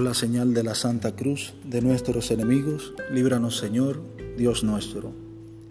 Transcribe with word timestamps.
la 0.00 0.14
señal 0.14 0.54
de 0.54 0.62
la 0.62 0.74
Santa 0.74 1.14
Cruz 1.14 1.54
de 1.64 1.82
nuestros 1.82 2.30
enemigos, 2.30 2.94
líbranos 3.12 3.58
Señor, 3.58 4.00
Dios 4.36 4.64
nuestro, 4.64 5.12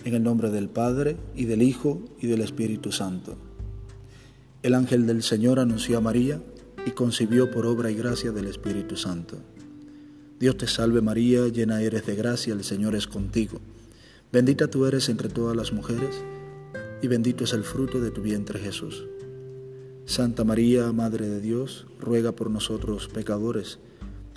en 0.03 0.13
el 0.13 0.23
nombre 0.23 0.49
del 0.49 0.69
Padre, 0.69 1.17
y 1.35 1.45
del 1.45 1.61
Hijo, 1.61 2.01
y 2.19 2.27
del 2.27 2.41
Espíritu 2.41 2.91
Santo. 2.91 3.37
El 4.61 4.75
ángel 4.75 5.05
del 5.07 5.23
Señor 5.23 5.59
anunció 5.59 5.97
a 5.97 6.01
María 6.01 6.41
y 6.85 6.91
concibió 6.91 7.51
por 7.51 7.65
obra 7.65 7.91
y 7.91 7.95
gracia 7.95 8.31
del 8.31 8.47
Espíritu 8.47 8.95
Santo. 8.95 9.37
Dios 10.39 10.57
te 10.57 10.67
salve 10.67 11.01
María, 11.01 11.47
llena 11.47 11.81
eres 11.81 12.05
de 12.05 12.15
gracia, 12.15 12.53
el 12.53 12.63
Señor 12.63 12.95
es 12.95 13.07
contigo. 13.07 13.59
Bendita 14.31 14.67
tú 14.67 14.85
eres 14.85 15.09
entre 15.09 15.29
todas 15.29 15.55
las 15.55 15.73
mujeres, 15.73 16.15
y 17.01 17.07
bendito 17.07 17.43
es 17.43 17.53
el 17.53 17.63
fruto 17.63 17.99
de 17.99 18.11
tu 18.11 18.21
vientre 18.21 18.59
Jesús. 18.59 19.05
Santa 20.05 20.43
María, 20.43 20.91
Madre 20.91 21.29
de 21.29 21.39
Dios, 21.39 21.87
ruega 21.99 22.33
por 22.33 22.49
nosotros 22.49 23.07
pecadores, 23.07 23.79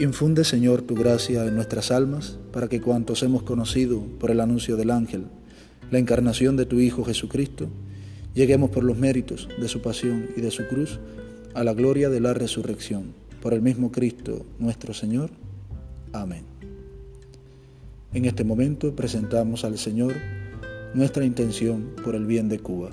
Infunde, 0.00 0.44
Señor, 0.44 0.82
tu 0.82 0.94
gracia 0.94 1.44
en 1.46 1.54
nuestras 1.54 1.90
almas, 1.90 2.38
para 2.52 2.68
que 2.68 2.80
cuantos 2.80 3.22
hemos 3.22 3.44
conocido 3.44 4.02
por 4.18 4.30
el 4.30 4.40
anuncio 4.40 4.76
del 4.76 4.90
ángel 4.90 5.26
la 5.90 5.98
encarnación 5.98 6.56
de 6.56 6.66
tu 6.66 6.80
Hijo 6.80 7.04
Jesucristo, 7.04 7.68
lleguemos 8.34 8.70
por 8.70 8.82
los 8.82 8.98
méritos 8.98 9.48
de 9.60 9.68
su 9.68 9.80
pasión 9.80 10.26
y 10.36 10.40
de 10.40 10.50
su 10.50 10.66
cruz 10.66 10.98
a 11.54 11.62
la 11.62 11.74
gloria 11.74 12.10
de 12.10 12.20
la 12.20 12.34
resurrección. 12.34 13.14
Por 13.40 13.54
el 13.54 13.62
mismo 13.62 13.92
Cristo 13.92 14.44
nuestro 14.58 14.94
Señor. 14.94 15.30
Amén. 16.12 16.44
En 18.12 18.24
este 18.24 18.42
momento 18.42 18.96
presentamos 18.96 19.64
al 19.64 19.78
Señor 19.78 20.14
nuestra 20.94 21.24
intención 21.24 21.92
por 22.02 22.14
el 22.14 22.26
bien 22.26 22.48
de 22.48 22.58
Cuba. 22.58 22.90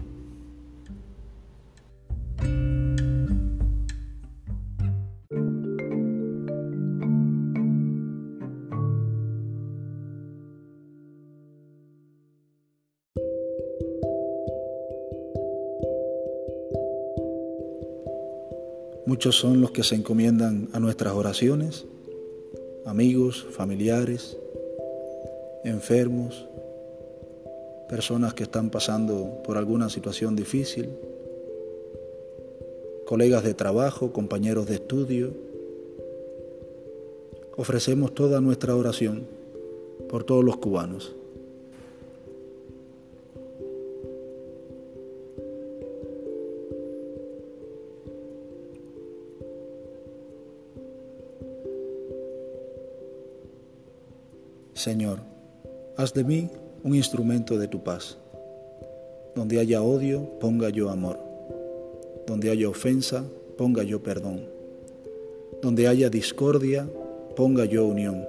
Muchos 19.05 19.35
son 19.35 19.61
los 19.61 19.71
que 19.71 19.83
se 19.83 19.95
encomiendan 19.95 20.69
a 20.73 20.79
nuestras 20.79 21.13
oraciones, 21.13 21.85
amigos, 22.85 23.47
familiares, 23.51 24.37
enfermos, 25.63 26.45
personas 27.89 28.33
que 28.33 28.43
están 28.43 28.69
pasando 28.69 29.41
por 29.43 29.57
alguna 29.57 29.89
situación 29.89 30.35
difícil, 30.35 30.89
colegas 33.05 33.43
de 33.43 33.53
trabajo, 33.53 34.13
compañeros 34.13 34.67
de 34.67 34.75
estudio. 34.75 35.31
Ofrecemos 37.57 38.13
toda 38.13 38.39
nuestra 38.39 38.75
oración 38.75 39.25
por 40.09 40.23
todos 40.23 40.45
los 40.45 40.57
cubanos. 40.57 41.15
Señor, 54.81 55.19
haz 55.95 56.11
de 56.11 56.23
mí 56.23 56.49
un 56.83 56.95
instrumento 56.95 57.59
de 57.59 57.67
tu 57.67 57.83
paz. 57.83 58.17
Donde 59.35 59.59
haya 59.59 59.83
odio, 59.83 60.27
ponga 60.39 60.69
yo 60.69 60.89
amor. 60.89 61.19
Donde 62.25 62.49
haya 62.49 62.67
ofensa, 62.67 63.23
ponga 63.59 63.83
yo 63.83 64.01
perdón. 64.01 64.41
Donde 65.61 65.87
haya 65.87 66.09
discordia, 66.09 66.89
ponga 67.35 67.65
yo 67.65 67.85
unión. 67.85 68.25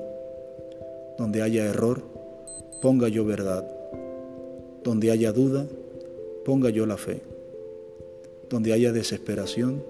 Donde 1.16 1.40
haya 1.40 1.64
error, 1.64 2.02
ponga 2.82 3.08
yo 3.08 3.24
verdad. 3.24 3.66
Donde 4.84 5.10
haya 5.10 5.32
duda, 5.32 5.66
ponga 6.44 6.68
yo 6.68 6.84
la 6.84 6.98
fe. 6.98 7.22
Donde 8.50 8.74
haya 8.74 8.92
desesperación, 8.92 9.82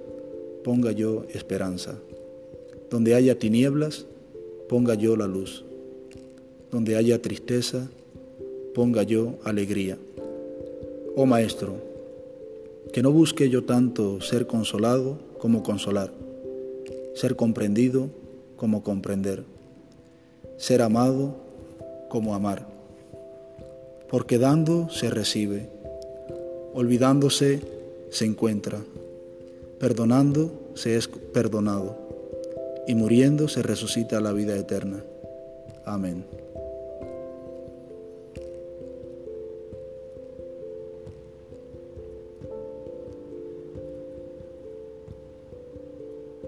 ponga 0.62 0.93
yo 0.93 1.25
esperanza. 1.34 1.97
Donde 2.89 3.17
haya 3.17 3.37
tinieblas, 3.37 4.06
ponga 4.69 4.95
yo 4.95 5.17
la 5.17 5.27
luz. 5.27 5.65
Donde 6.72 6.97
haya 6.97 7.22
tristeza, 7.22 7.87
ponga 8.75 9.05
yo 9.05 9.34
alegría. 9.44 9.99
Oh 11.15 11.27
Maestro, 11.27 11.75
que 12.93 13.03
no 13.03 13.12
busque 13.12 13.49
yo 13.50 13.65
tanto 13.65 14.21
ser 14.21 14.47
consolado 14.47 15.19
como 15.38 15.62
consolar, 15.62 16.10
ser 17.15 17.37
comprendido 17.37 18.09
como 18.56 18.83
comprender, 18.83 19.44
ser 20.56 20.83
amado 20.83 21.34
como 22.09 22.34
amar, 22.34 22.66
porque 24.09 24.39
dando 24.39 24.89
se 24.89 25.10
recibe, 25.10 25.69
olvidándose 26.75 27.60
se 28.10 28.25
encuentra, 28.25 28.78
perdonando 29.78 30.53
se 30.75 30.97
es 30.97 31.09
perdonado, 31.09 31.97
y 32.87 32.94
muriendo 32.94 33.49
se 33.49 33.62
resucita 33.62 34.21
la 34.21 34.33
vida 34.33 34.56
eterna. 34.56 35.03
Amén. 35.84 36.25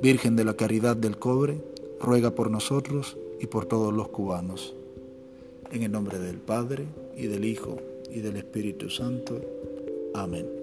Virgen 0.00 0.36
de 0.36 0.44
la 0.44 0.54
Caridad 0.54 0.96
del 0.96 1.18
Cobre, 1.18 1.60
ruega 2.00 2.30
por 2.30 2.50
nosotros 2.50 3.16
y 3.40 3.46
por 3.46 3.66
todos 3.66 3.92
los 3.92 4.08
cubanos. 4.08 4.74
En 5.72 5.82
el 5.82 5.90
nombre 5.90 6.18
del 6.18 6.38
Padre, 6.38 6.86
y 7.16 7.26
del 7.26 7.44
Hijo, 7.44 7.78
y 8.08 8.20
del 8.20 8.36
Espíritu 8.36 8.90
Santo. 8.90 9.40
Amén. 10.14 10.57